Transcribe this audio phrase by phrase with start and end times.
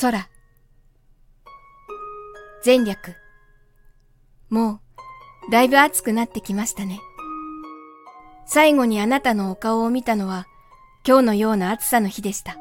[0.00, 0.28] 空。
[2.64, 3.16] 前略。
[4.48, 4.80] も
[5.48, 7.00] う、だいぶ暑くなってきましたね。
[8.46, 10.46] 最後にあなたのお顔を見たのは、
[11.04, 12.58] 今日のような暑さの日でした。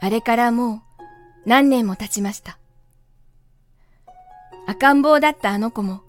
[0.00, 0.80] あれからもう、
[1.44, 2.58] 何年も経ちました。
[4.66, 6.00] 赤ん坊だったあの子も、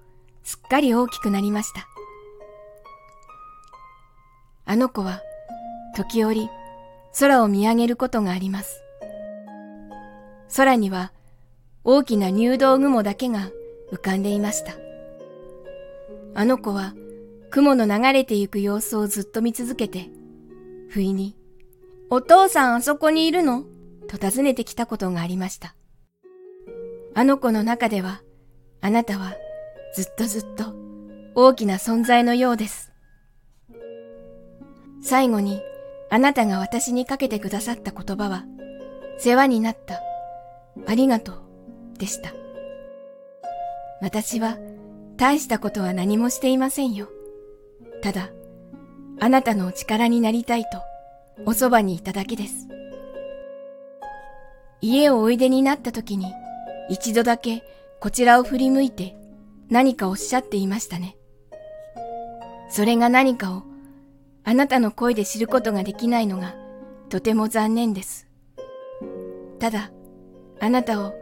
[0.46, 1.90] すっかり大きくなりました。
[4.64, 5.20] あの子は、
[5.94, 6.50] 時折、
[7.20, 8.82] 空を見上げることがあります。
[10.56, 11.12] 空には、
[11.84, 13.50] 大きな入道雲だけが
[13.92, 14.74] 浮かんでいました。
[16.36, 16.94] あの子は、
[17.50, 20.10] 雲の流れてゆく様子をずっと見続けて、
[20.90, 21.36] 不意に、
[22.10, 23.66] お父さんあそこにいるの？
[24.08, 25.76] と尋ねてきたことがありました。
[27.14, 28.22] あの子の中では、
[28.80, 29.34] あなたは
[29.96, 30.74] ずっとずっと
[31.36, 32.94] 大きな存在のようです。
[35.02, 35.62] 最後に
[36.10, 38.46] あなたが私にかけてくださった言葉は、
[39.18, 40.02] 世話になった、
[40.88, 42.34] ありがとう、でした。
[44.02, 44.58] 私は
[45.18, 47.10] 大したことは何もしていませんよ。
[48.02, 48.30] ただ、
[49.20, 50.70] あなたのお力になりたいと、
[51.46, 52.68] おそばにいただけです。
[54.80, 56.32] 家をおいでになった時に、
[56.90, 57.64] 一度だけ
[58.00, 59.16] こちらを振り向いて
[59.70, 61.18] 何かおっしゃっていましたね。
[62.70, 63.64] それが何かを
[64.50, 66.56] あなたの声で知ることができないのが
[67.10, 68.30] とても残念です。
[69.60, 69.92] ただ、
[70.62, 71.14] あなたを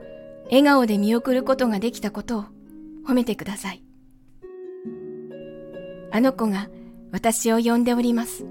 [0.52, 2.46] 笑顔で見送ることができたことを
[3.08, 3.84] 褒めてください。
[6.12, 6.70] あの子が
[7.12, 8.46] 私を呼んでおります。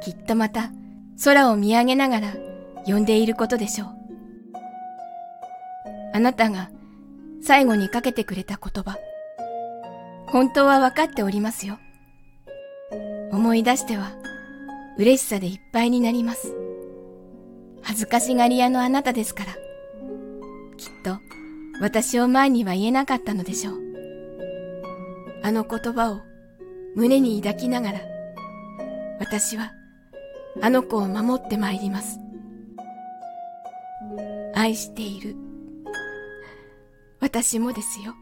[0.00, 0.70] きっとまた
[1.24, 2.28] 空を見上げながら
[2.84, 3.88] 呼んでいることでしょう。
[6.14, 6.70] あなたが
[7.42, 8.96] 最後にかけてくれた言葉。
[10.28, 11.80] 本当は分かっておりますよ。
[13.46, 14.10] 思い出しては
[14.98, 16.52] 嬉しさでいっぱいになります。
[17.80, 19.52] 恥ずかしがり屋のあなたですから。
[19.52, 19.58] きっ
[21.04, 21.16] と
[21.80, 23.80] 私を前には言えなかったのでしょう。
[25.44, 26.22] あの言葉を
[26.96, 28.00] 胸に抱きながら、
[29.20, 29.70] 私は
[30.60, 32.18] あの子を守ってまいります。
[34.56, 35.36] 愛している。
[37.20, 38.12] 私もですよ。